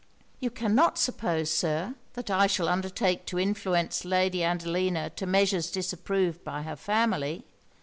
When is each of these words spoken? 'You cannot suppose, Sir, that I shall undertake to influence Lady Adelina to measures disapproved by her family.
'You 0.39 0.49
cannot 0.49 0.97
suppose, 0.97 1.51
Sir, 1.51 1.93
that 2.13 2.31
I 2.31 2.47
shall 2.47 2.67
undertake 2.67 3.27
to 3.27 3.37
influence 3.37 4.03
Lady 4.03 4.43
Adelina 4.43 5.11
to 5.11 5.27
measures 5.27 5.69
disapproved 5.69 6.43
by 6.43 6.63
her 6.63 6.75
family. 6.75 7.45